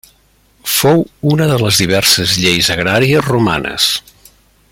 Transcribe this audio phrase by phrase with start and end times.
[0.75, 1.03] Fou
[1.33, 3.93] una de les diverses lleis agràries romanes.